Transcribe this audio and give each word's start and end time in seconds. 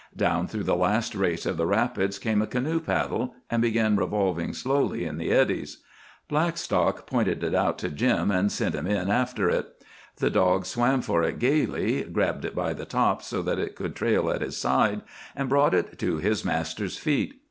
Down 0.17 0.47
through 0.47 0.63
the 0.63 0.75
last 0.75 1.13
race 1.13 1.45
of 1.45 1.57
the 1.57 1.67
rapids 1.67 2.17
came 2.17 2.41
a 2.41 2.47
canoe 2.47 2.79
paddle, 2.79 3.35
and 3.51 3.61
began 3.61 3.95
revolving 3.97 4.51
slowly 4.51 5.05
in 5.05 5.19
the 5.19 5.31
eddies. 5.31 5.83
Blackstock 6.27 7.05
pointed 7.05 7.43
it 7.43 7.53
out 7.53 7.77
to 7.77 7.89
Jim, 7.89 8.31
and 8.31 8.51
sent 8.51 8.73
him 8.73 8.87
in 8.87 9.11
after 9.11 9.47
it. 9.47 9.67
The 10.15 10.31
dog 10.31 10.65
swam 10.65 11.03
for 11.03 11.21
it 11.21 11.37
gaily, 11.37 12.01
grabbed 12.03 12.45
it 12.45 12.55
by 12.55 12.73
the 12.73 12.85
top 12.85 13.21
so 13.21 13.43
that 13.43 13.59
it 13.59 13.75
could 13.75 13.95
trail 13.95 14.31
at 14.31 14.41
his 14.41 14.57
side, 14.57 15.03
and 15.35 15.47
brought 15.47 15.75
it 15.75 15.99
to 15.99 16.17
his 16.17 16.43
master's 16.43 16.97
feet. 16.97 17.35